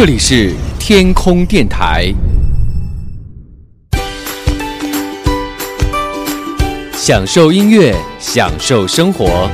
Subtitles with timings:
[0.00, 2.14] 这里是天空电台，
[6.92, 9.50] 享受音乐，享受生活。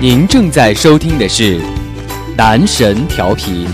[0.00, 1.60] 您正在收听的是
[2.36, 3.68] 男神调频。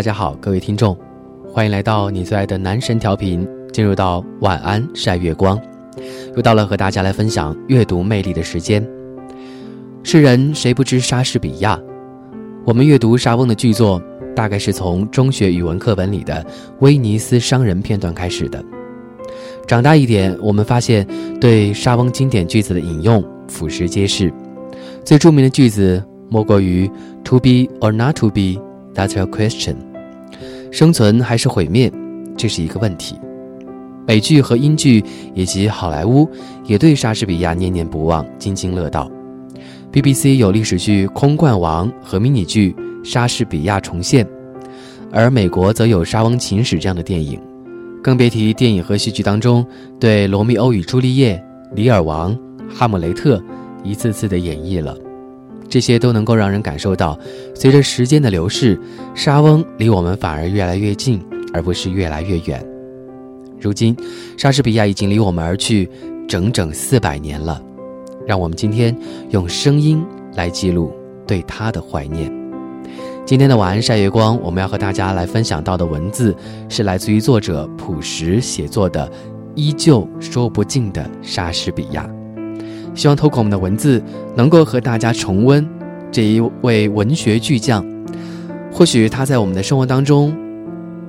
[0.00, 0.96] 大家好，各位听众，
[1.52, 5.60] 欢迎来到你最爱的男神调频，进入到晚安晒月光，
[6.34, 8.82] 又到了和大家来分享阅读魅力的时间。
[10.02, 11.78] 世人谁不知莎士比亚？
[12.64, 14.02] 我们阅读莎翁的剧作，
[14.34, 16.42] 大概是从中学语文课本里的
[16.78, 18.64] 《威尼斯商人》片段开始的。
[19.66, 21.06] 长大一点，我们发现
[21.38, 24.32] 对莎翁经典句子的引用俯拾皆是，
[25.04, 26.90] 最著名的句子莫过于
[27.24, 28.58] “To be or not to be,
[28.94, 29.74] that's a question。”
[30.70, 31.90] 生存还是毁灭，
[32.36, 33.16] 这是一个问题。
[34.06, 35.04] 美剧和英剧
[35.34, 36.28] 以及好莱坞
[36.64, 39.10] 也对莎士比亚念念不忘、津津乐道。
[39.92, 42.72] BBC 有历史剧《空冠王》和迷你剧
[43.04, 44.24] 《莎士比亚重现》，
[45.12, 47.40] 而美国则有《沙翁情史》这样的电影，
[48.02, 49.64] 更别提电影和戏剧当中
[49.98, 51.36] 对《罗密欧与朱丽叶》
[51.74, 52.32] 《李尔王》
[52.74, 53.38] 《哈姆雷特》
[53.82, 54.96] 一次次的演绎了。
[55.70, 57.16] 这些都能够让人感受到，
[57.54, 58.78] 随着时间的流逝，
[59.14, 62.62] 莎翁离我们反而越来越近，而不是越来越远。
[63.60, 63.96] 如今，
[64.36, 65.88] 莎士比亚已经离我们而去
[66.26, 67.62] 整整四百年了，
[68.26, 68.94] 让我们今天
[69.30, 70.04] 用声音
[70.34, 70.92] 来记录
[71.26, 72.30] 对他的怀念。
[73.24, 76.34] 今天的晚安晒月光，我们要和大家来分享到的文字，
[76.68, 79.06] 是来自于作者朴实写作的
[79.54, 82.04] 《依旧说不尽的莎士比亚》。
[82.94, 84.02] 希望透过我们的文字，
[84.36, 85.66] 能够和大家重温
[86.10, 87.84] 这一位文学巨匠。
[88.72, 90.36] 或许他在我们的生活当中，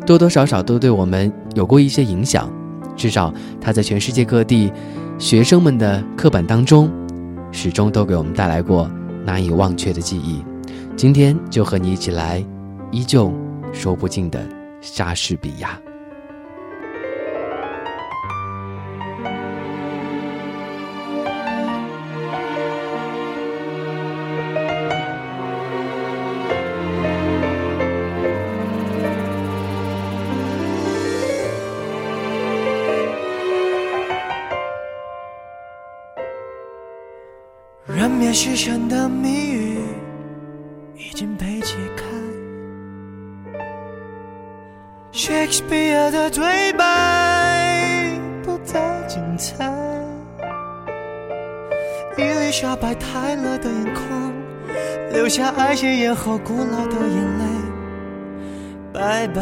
[0.06, 2.50] 多多少少都对我们有过一些影响。
[2.96, 4.72] 至少他在全世界各地
[5.18, 6.90] 学生们的课本当中，
[7.52, 8.90] 始终都给我们带来过
[9.26, 10.44] 难以忘却的记忆。
[10.96, 12.44] 今天就和你一起来，
[12.92, 13.34] 依旧
[13.72, 14.44] 说不尽的
[14.82, 15.80] 莎士比亚。
[38.32, 39.78] 人面狮身的谜语
[40.96, 42.06] 已经被解开
[45.12, 49.70] ，Shakespeare 的对白不再精彩，
[52.18, 54.34] 伊丽莎白泰勒的眼眶
[55.12, 57.44] 留下爱写咽后古老的眼泪，
[58.94, 59.42] 拜拜，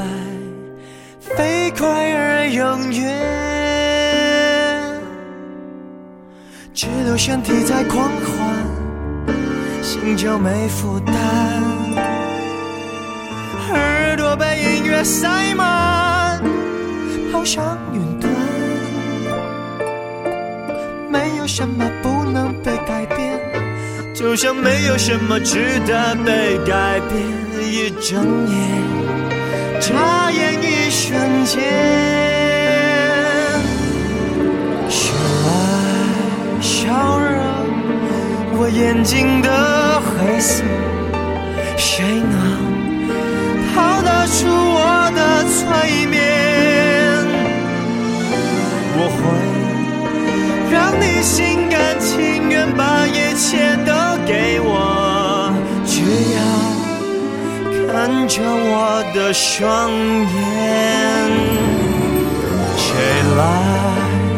[1.19, 3.39] 飞快而永远。
[6.73, 8.65] 只留身体在狂欢，
[10.01, 11.15] 心就没负担。
[13.71, 16.41] 耳朵被音乐塞满，
[17.31, 18.31] 跑上云端。
[21.09, 23.39] 没有什么不能被改变，
[24.15, 27.21] 就像没有什么值得被改变。
[27.61, 28.57] 一睁眼，
[29.79, 31.61] 眨眼一瞬间。
[34.89, 35.11] 是
[35.45, 35.47] 爱
[36.61, 37.28] 烧热
[38.69, 40.63] 眼睛的黑色，
[41.75, 42.39] 谁能
[43.73, 46.17] 逃得出我的催眠？
[48.95, 49.19] 我会
[50.71, 53.91] 让你心甘情愿把一切都
[54.25, 55.51] 给我，
[55.85, 56.01] 只
[56.35, 56.39] 要
[57.91, 60.37] 看着我的双眼。
[62.77, 62.87] 谁
[63.35, 63.39] 来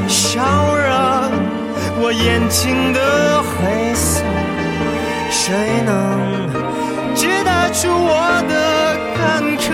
[0.07, 0.41] 笑
[2.03, 4.23] 我眼睛的黑色？
[5.29, 5.53] 谁
[5.85, 6.49] 能
[7.13, 8.53] 知得出我的
[9.15, 9.69] 坎坷？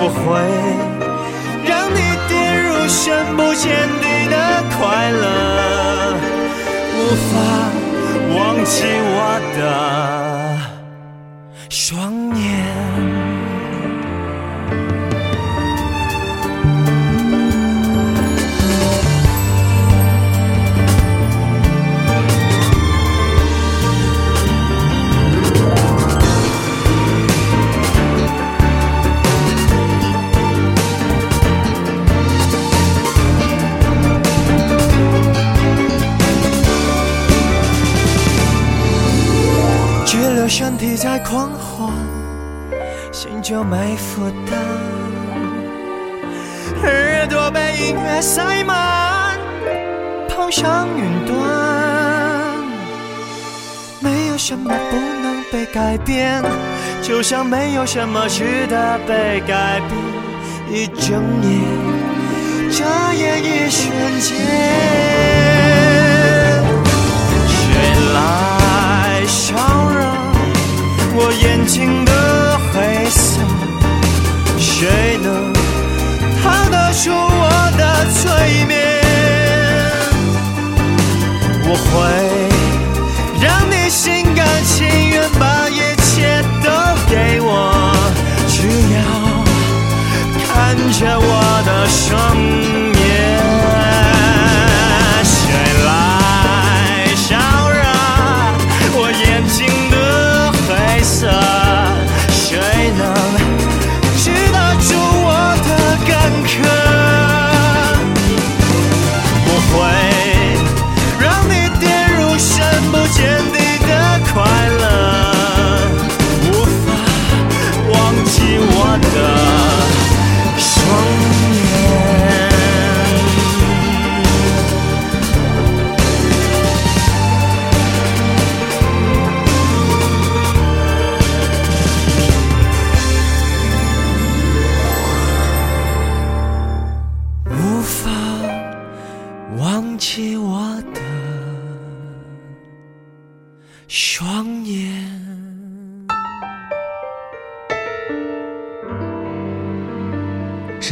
[0.00, 0.20] 我会
[1.68, 2.32] 让你跌
[2.62, 4.34] 入深不见底的
[4.74, 6.16] 快乐，
[6.96, 7.32] 无法
[8.34, 9.60] 忘记我的
[48.22, 49.36] 塞满，
[50.28, 51.36] 跑向云端。
[53.98, 56.40] 没有什么不能被改变，
[57.02, 59.98] 就像没有什么值得被改变。
[60.70, 61.50] 一睁眼，
[62.70, 63.90] 眨眼一瞬
[64.20, 64.30] 间，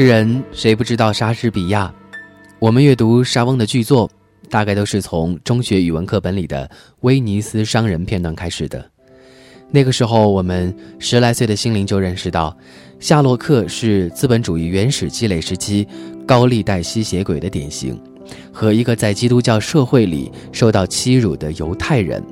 [0.01, 1.93] 诗人谁不知道莎士比亚？
[2.59, 4.11] 我们阅读莎翁的剧作，
[4.49, 6.67] 大概都是从中学语文课本里的
[7.01, 8.83] 《威尼斯商人》片段开始的。
[9.71, 12.57] 那个时候，我们十来岁的心灵就认识到，
[12.99, 15.87] 夏洛克是资本主义原始积累时期
[16.27, 18.01] 高利贷吸血鬼的典型，
[18.51, 22.25] 和一个在基督教社会里受到欺辱的犹太人。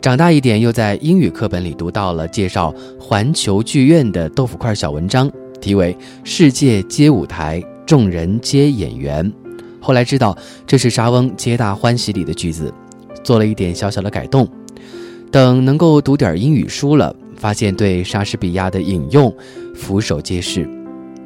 [0.00, 9.24] 长大一点，又在英语课本里读到了介绍环球剧院的豆腐块小文章，题为《世界皆舞台，众人皆演员》。
[9.80, 10.36] 后来知道
[10.66, 12.72] 这是莎翁《皆大欢喜》里的句子，
[13.22, 14.48] 做了一点小小的改动。
[15.30, 19.32] 等能够读点英语书了，发现对莎士比亚的引用
[19.74, 20.68] 俯首皆是。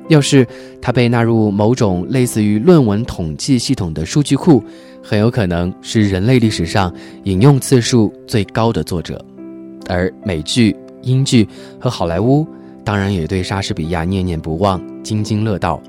[0.08, 0.46] 要是
[0.82, 4.62] 他被纳入某种类似于论文统计系统的数据库，
[5.02, 6.92] 很有可能是人类历史上
[7.22, 9.25] 引用次数最高的作者。
[9.88, 11.48] 而美剧、英剧
[11.80, 12.46] 和好莱坞
[12.84, 15.82] 当然也对莎士比亚念念不忘、津津乐道。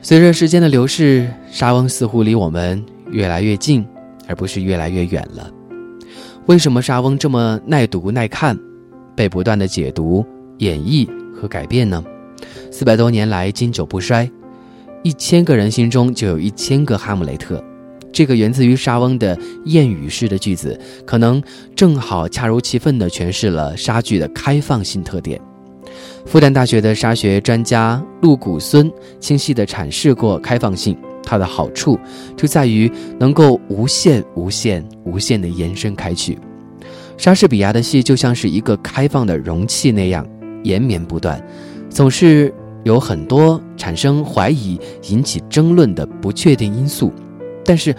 [0.00, 3.84] 随着时间的流逝，莎翁似乎离我们越来越近，
[4.26, 5.50] 而不是越来越远了。
[6.46, 8.58] 为什么莎翁这么耐读耐看，
[9.14, 10.24] 被不断的解读、
[10.58, 12.02] 演绎和改变呢？
[12.70, 14.30] 四百多年来经久不衰，
[15.02, 17.62] 一千个人心中就有一千个哈姆雷特。
[18.10, 19.36] 这个源自于莎翁的
[19.66, 21.42] 谚语式的句子，可能
[21.76, 25.38] 正好恰如其分地诠释了莎剧的开放性特点。
[26.26, 31.98] 复旦大学的莎学专家陆谷孙清晰地阐释过开放性，它的好处
[32.36, 36.38] 就在于能够无限、无限、无限地延伸开去。
[37.16, 40.26] 莎士比亚的戏就像是一个开放的容器那样
[40.64, 41.42] 延绵不断，
[41.88, 42.52] 总是
[42.84, 44.78] 有很多产生怀疑、
[45.08, 47.12] 引起争论的不确定因素，
[47.64, 47.94] 但是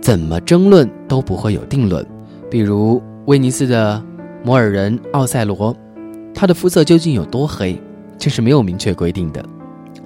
[0.00, 2.04] 怎么争论都不会有定论。
[2.50, 4.02] 比如威尼斯的
[4.44, 5.76] 摩尔人奥赛罗。
[6.34, 7.80] 他的肤色究竟有多黑，
[8.18, 9.44] 这是没有明确规定的。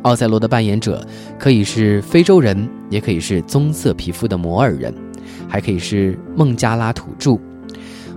[0.03, 1.07] 奥赛罗的扮演者
[1.39, 4.93] 可以是非洲人，也可以是棕色皮肤的摩尔人，
[5.49, 7.39] 还可以是孟加拉土著。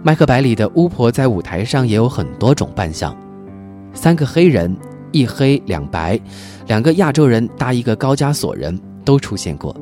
[0.02, 3.16] 麦克白里的巫婆在舞台上也有很多种扮相：
[3.94, 4.76] 三个黑人，
[5.12, 6.20] 一黑两白，
[6.68, 9.76] 两个亚洲人搭一个高加索人都出现过。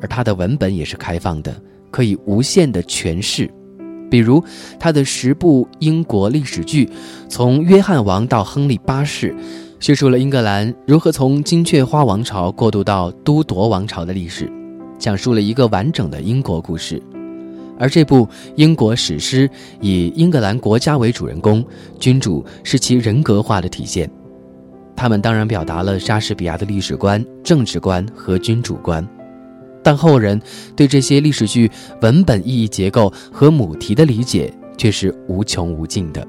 [0.00, 1.54] 而他的文本也是开放的，
[1.90, 3.50] 可以无限的诠释。
[4.10, 4.42] 比如
[4.78, 6.88] 他的十部英国历史剧，
[7.28, 9.34] 从约翰王到亨利八世，
[9.80, 14.50] 叙述了英格兰如何从金雀花王朝过渡到都铎王朝的历史，
[14.98, 17.02] 讲述了一个完整的英国故事。
[17.78, 19.48] 而这部英国史诗
[19.82, 21.62] 以英格兰国家为主人公，
[21.98, 24.10] 君主是其人格化的体现。
[24.96, 29.06] 他们当然表达了莎士比亚的历史观、政治观和君主观。
[29.86, 30.42] 但后人
[30.74, 36.26] 对这些历史剧文本意义结构和母题的理解却是无穷无尽的。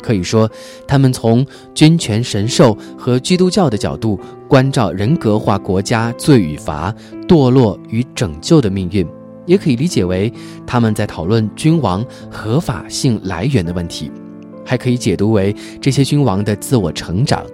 [0.00, 0.50] 可以说，
[0.88, 6.94] 他们从君权神授和基督教的角度关照人格化国家罪与罚、
[7.28, 9.06] 堕落与拯救的命运，
[9.44, 10.32] 也可以理解为
[10.66, 14.10] 他们在讨论君王合法性来源的问题，
[14.64, 17.44] 还可以解读为这些君王的自我成长。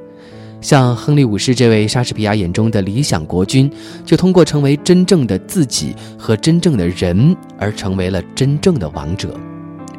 [0.63, 3.71] 像亨利五世这位莎士比亚眼中的理想国君，
[4.07, 9.37] 就通过成为真正的自己和真正的人而成为了真正的王者。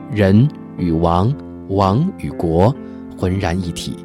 [0.09, 1.31] 人与王，
[1.67, 2.73] 王与国，
[3.17, 3.97] 浑然一体。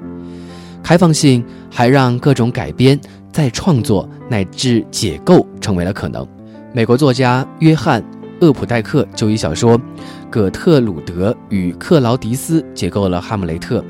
[0.82, 2.98] 开放性还让各种改编、
[3.32, 6.26] 再创作乃至解构成为了可能。
[6.74, 8.02] 美国作家约翰·
[8.40, 9.78] 厄普代克就以小说
[10.28, 13.80] 《葛特鲁德与克劳迪斯》解构了《哈姆雷特》。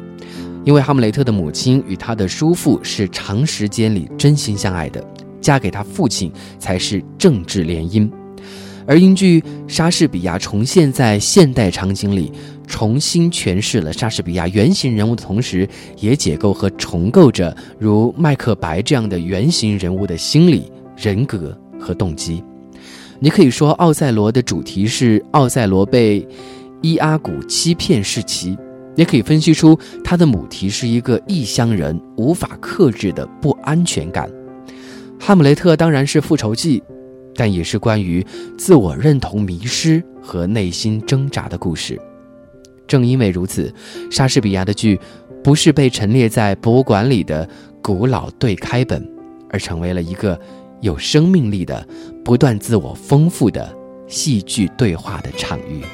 [0.68, 5.02] 因为哈姆雷特的母亲与他的叔父是长时间里真心相爱的，
[5.40, 8.06] 嫁给他父亲才是政治联姻。
[8.86, 12.30] 而英剧莎士比亚重现在现代场景里，
[12.66, 15.66] 重新诠释了莎士比亚原型人物的同时，
[16.00, 22.44] 也解构和重构着如麦克白这样的原型人物的心理、人格和动机。
[23.18, 26.28] 你可以说，奥赛罗的主题是奥赛罗被
[26.82, 28.54] 伊阿古欺骗弑妻。
[28.98, 34.28] 也可以分析出他的母题是一个异乡人无法克制的不安全感。
[35.20, 36.82] 哈姆雷特当然是复仇记，
[37.36, 38.26] 但也是关于
[38.58, 41.96] 自我认同迷失和内心挣扎的故事。
[42.88, 43.72] 正因为如此，
[44.10, 44.98] 莎士比亚的剧
[45.44, 47.48] 不是被陈列在博物馆里的
[47.80, 49.08] 古老对开本，
[49.48, 50.36] 而成为了一个
[50.80, 51.86] 有生命力的、
[52.24, 53.72] 不断自我丰富的
[54.08, 55.84] 戏剧对话的场域。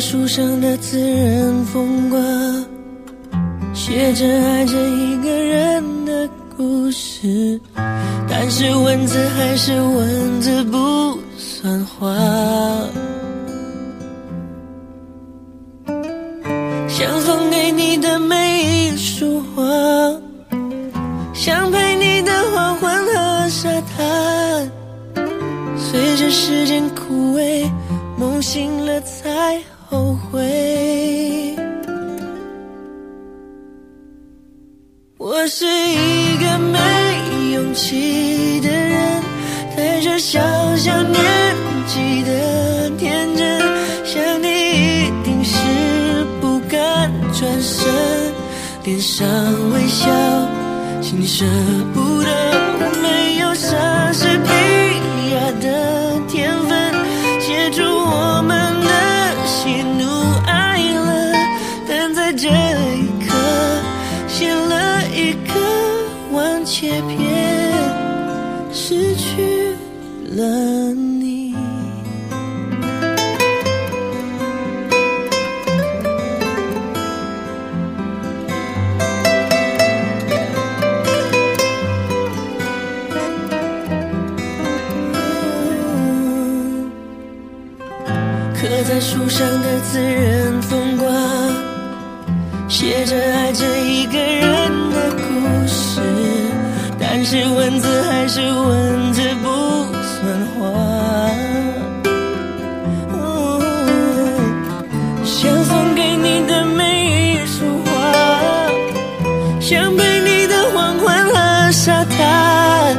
[0.00, 2.20] 树上的自然风光，
[3.74, 6.26] 写着爱着一个人的
[6.56, 7.60] 故事，
[8.26, 12.16] 但是文字还是文字不算话。
[16.88, 18.96] 想送给你的每一
[35.52, 36.78] 是一个没
[37.54, 39.20] 勇气的人，
[39.76, 40.40] 带着小
[40.76, 41.20] 小年
[41.88, 43.60] 纪的天真，
[44.04, 47.84] 想你一定是不敢转身，
[48.84, 49.26] 脸上
[49.72, 50.08] 微笑，
[51.02, 51.44] 心舍
[51.92, 52.28] 不得，
[66.80, 67.18] 切片，
[68.72, 69.76] 失去
[70.30, 71.54] 了你。
[88.54, 91.10] 刻在树上的自然风光。
[92.70, 93.14] 写着
[97.32, 99.48] 是文字还是文字不
[100.02, 100.66] 算话。
[105.22, 107.90] 想送给你的每一束花，
[109.60, 112.96] 想陪你的黄昏和沙滩，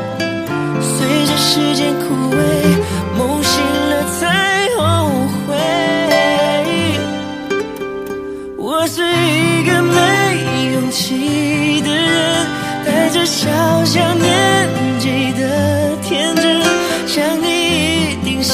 [0.79, 1.93] 随着时间
[13.91, 14.69] 小小年
[14.99, 16.63] 纪的天真，
[17.05, 18.53] 想你一定是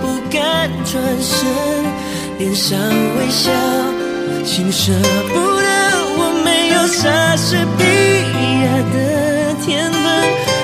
[0.00, 1.46] 不敢转身，
[2.38, 3.52] 脸上微笑，
[4.42, 4.90] 心舍
[5.28, 5.68] 不得，
[6.16, 7.84] 我没有莎士比
[8.64, 10.02] 亚的天分，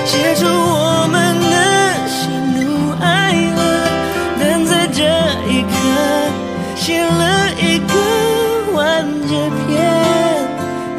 [0.07, 1.55] 写出我们的
[2.09, 2.17] 喜
[2.57, 2.59] 怒
[3.03, 3.05] 哀
[3.55, 3.59] 乐，
[4.39, 5.03] 但在这
[5.47, 5.71] 一刻，
[6.75, 7.93] 写了一个
[8.73, 9.35] 完结
[9.67, 9.69] 篇。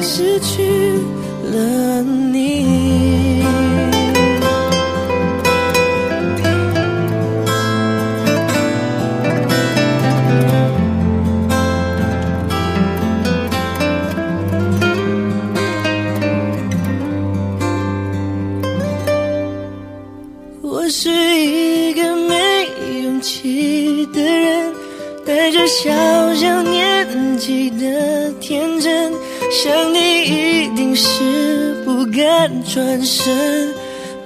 [0.01, 1.01] 失去
[1.51, 2.05] 了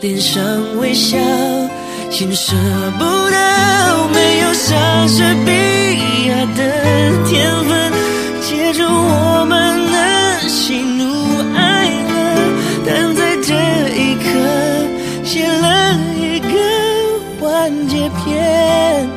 [0.01, 0.43] 脸上
[0.79, 1.17] 微笑，
[2.11, 2.55] 心舍
[2.99, 7.93] 不得没有莎士比亚的天分，
[8.43, 11.05] 接住我们的喜怒
[11.57, 12.15] 哀乐，
[12.87, 13.55] 但在这
[13.97, 14.25] 一刻
[15.25, 19.09] 写了一个完结篇，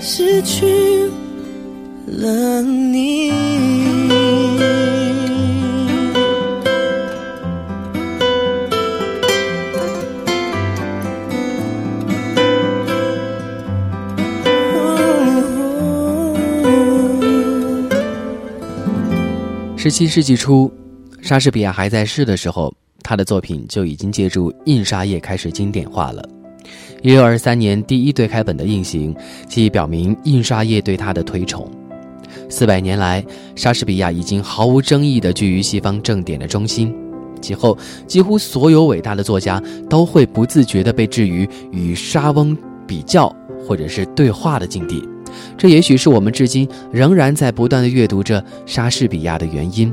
[0.00, 1.10] 失去
[2.06, 3.97] 了你。
[19.88, 20.70] 十七世纪初，
[21.22, 22.70] 莎士比亚还在世的时候，
[23.02, 26.22] 他的作品就已经借助印刷业开始经典化了。
[27.00, 29.16] 一六二三年第一对开本的印行，
[29.48, 31.66] 即表明印刷业对他的推崇。
[32.50, 33.24] 四百年来，
[33.56, 36.94] 莎士比亚已经毫无争议地居于西方正典的中心。
[37.40, 37.74] 其后，
[38.06, 42.54] 几乎所有伟大的作家都会不自觉地被置于与莎翁
[42.86, 43.34] 比较
[43.66, 45.02] 或者是对话的境地。
[45.56, 49.92] 这也许是我们至今仍然在不断的阅读着莎士比亚的原因，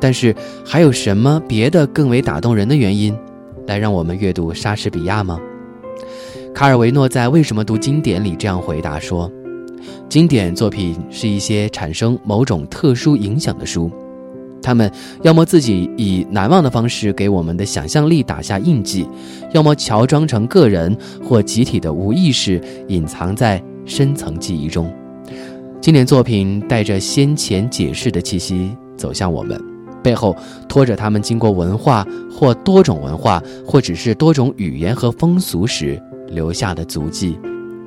[0.00, 3.16] 但是还有什么别的更为打动人的原因，
[3.66, 5.38] 来让我们阅读莎士比亚吗？
[6.52, 9.30] 卡尔维诺在《为什么读经典》里这样回答说
[10.10, 13.88] ：“经典作品是一些产生某种特殊影响的书，
[14.60, 14.90] 他们
[15.22, 19.06] 要么自己以难忘的方式给我们的想象力打下印记，
[19.52, 24.92] 要么乔装成个人或集体的无意识，隐藏在。”深层记忆中，
[25.80, 29.60] 经典作品带着先前解释的气息走向我们，
[30.02, 30.36] 背后
[30.68, 37.38] 拖着他们经过文化或多种文化，或只是多种语言和风俗时留下的足迹。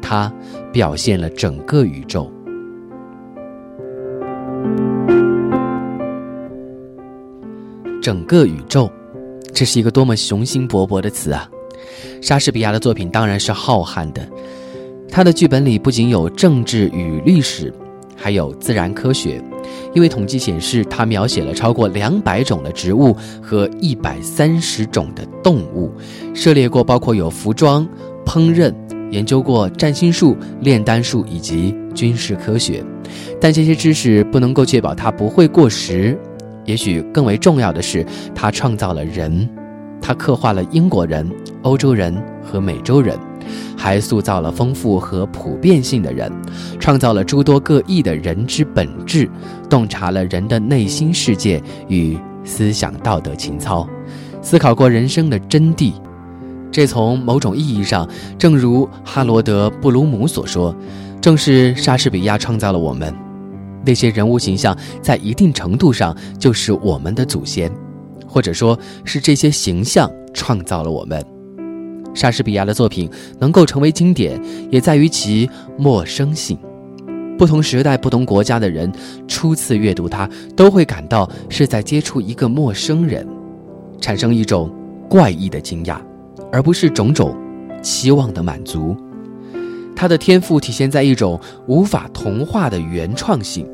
[0.01, 0.31] 它
[0.71, 2.29] 表现了整个宇宙。
[8.01, 8.91] 整个宇宙，
[9.53, 11.49] 这是一个多么雄心勃勃的词啊！
[12.21, 14.27] 莎士比亚的作品当然是浩瀚的。
[15.13, 17.71] 他的剧本里不仅有政治与历史，
[18.15, 19.39] 还有自然科学，
[19.93, 25.91] 因为统计显示，他描写了超过两百种的植物和一百三十种的动物，
[26.33, 27.87] 涉猎过包括有服装、
[28.25, 28.73] 烹饪，
[29.11, 32.83] 研究过占星术、炼丹术以及军事科学，
[33.39, 36.17] 但这些知识不能够确保他不会过时。
[36.65, 39.47] 也许更为重要的是，他创造了人，
[40.01, 41.29] 他刻画了英国人、
[41.61, 43.15] 欧洲人和美洲人。
[43.77, 46.31] 还塑造了丰富和普遍性的人，
[46.79, 49.29] 创造了诸多各异的人之本质，
[49.69, 53.87] 洞察了人的内心世界与思想道德情操，
[54.41, 55.93] 思考过人生的真谛。
[56.71, 60.75] 这从某种意义上，正如哈罗德·布鲁姆所说，
[61.21, 63.13] 正是莎士比亚创造了我们。
[63.85, 67.71] 那些人物形象在一定程度上就是我们的祖先，
[68.25, 71.32] 或者说是这些形象创造了我们。
[72.13, 76.57] 莎士比亚的作品能够成为经典，也在于其陌生性。
[77.37, 78.91] 不同时代、不同国家的人
[79.27, 83.27] 初次阅读它，都会感到是在接触一个陌生人，
[83.99, 84.71] 产生一种
[85.09, 85.97] 怪异的惊讶，
[86.51, 87.35] 而不是种种
[87.81, 88.95] 期望的满足。
[89.95, 93.67] 他的天赋体现在一种无法同化的原创性，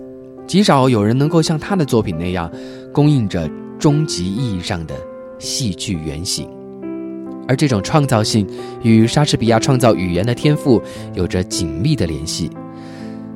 [0.47, 2.52] 极少有人能够像他的作品那样，
[2.93, 4.95] 供应着终极意义上的
[5.38, 6.49] 戏剧原型。
[7.50, 8.48] 而这种创造性
[8.84, 10.80] 与莎士比亚创造语言的天赋
[11.16, 12.48] 有着紧密的联系。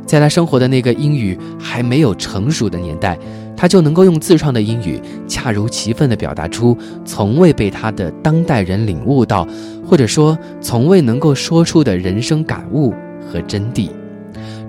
[0.06, 3.18] 在他生活的那个英语还没有成熟的年代，
[3.58, 9.48] 他就能够用自创的英语，恰如其分地表达出从未被他的当代人领悟到，
[9.84, 12.94] 或者说从未能够说出的人生感悟
[13.28, 13.90] 和真谛。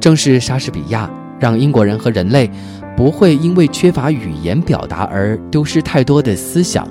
[0.01, 2.49] 正是莎士比亚，让英国人和人类
[2.97, 6.89] 不会因为缺乏语言表达而丢失太多的思想。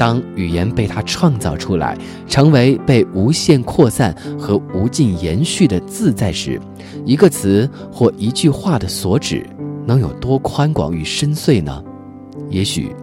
[0.00, 1.94] 当语言被他创造出来，
[2.26, 6.58] 成为被无限扩散和无尽延续的自在时，
[7.04, 9.44] 一个词或一句话的所指
[9.84, 11.84] 能有多宽广与深邃呢？
[12.48, 12.96] 也许，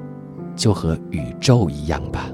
[0.56, 2.32] 就和宇宙一样吧。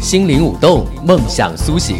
[0.00, 1.98] 心灵舞动，梦想苏醒。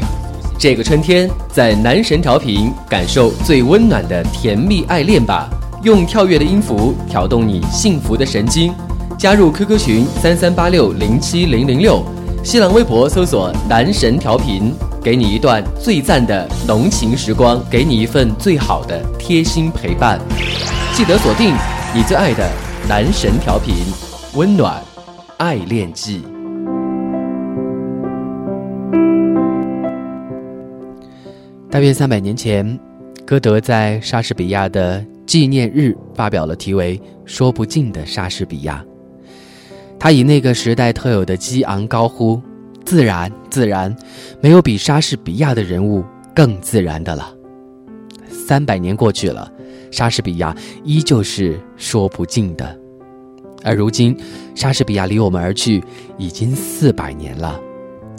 [0.62, 5.50] 这个春天，在男神调频感受最温暖的甜蜜爱恋吧！
[5.82, 8.72] 用跳跃的音符挑动你幸福的神经。
[9.18, 12.04] 加入 QQ 群三三八六零七零零六，
[12.44, 14.72] 新浪微博搜索“男神调频”，
[15.02, 20.20] 给你一段最赞的浓情时光，给你一份最好的贴心陪伴。
[20.94, 21.56] 记得锁定
[21.92, 22.48] 你最爱的
[22.88, 23.74] 男神调频，
[24.34, 24.80] 温暖
[25.38, 26.22] 爱恋记。
[31.72, 32.78] 大约三百年前，
[33.24, 38.84] 歌德在莎士比亚的《纪念日发表了题为《说不尽的莎士比亚》。
[39.98, 42.38] 他以那个时代特有的激昂高呼
[42.84, 43.96] ：“自然，自然，
[44.42, 46.04] 没有比莎士比亚的人物
[46.34, 47.34] 更自然的了。”
[48.28, 49.50] 三百年过去了，
[49.90, 50.54] 莎士比亚
[50.84, 52.78] 依旧是说不尽的。
[53.64, 54.14] 而如今，
[54.54, 55.82] 莎士比亚离我们而去
[56.18, 57.58] 已经四百年了。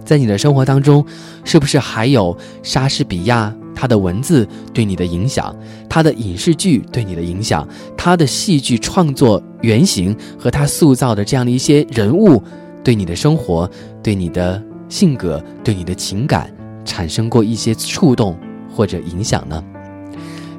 [0.05, 1.05] 在你的生活当中，
[1.43, 5.55] 是不是还有莎士比亚他的文字对你的影响，
[5.89, 12.41] 他的影视剧对你的影响，他的戏剧创作原型和他塑造的这样的一些人物，
[12.83, 13.69] 对你的生活、
[14.01, 16.53] 对你的性格、对你的情感
[16.85, 18.37] 产生过一些触动
[18.73, 19.63] 或者影响呢？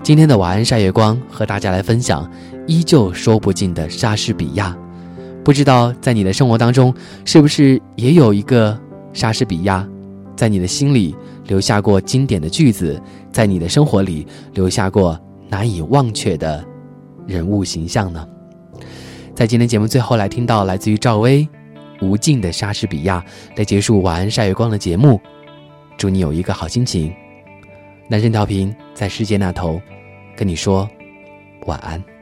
[0.02, 2.30] 今天的晚安晒月光和大家来分享
[2.66, 4.76] 依旧说不尽的莎士比亚。
[5.42, 6.92] 不知道在你的生活当中，
[7.24, 8.78] 是不是也有一个
[9.14, 9.88] 莎士比亚，
[10.37, 13.00] 在你的心里留下过经典的句子，
[13.33, 16.62] 在你的生活里留下过难以忘却的
[17.27, 18.29] 人物形象呢？
[19.35, 21.48] 在今天节目最后，来听到来自于赵薇
[22.07, 23.24] 《无尽的莎士比亚》，
[23.59, 25.18] 来结束晚安晒月光的节目。
[25.96, 27.11] 祝你有一个好心情。
[28.09, 29.81] 男生调频在世界那头。
[30.37, 30.88] 跟你说
[31.66, 32.13] 晚安。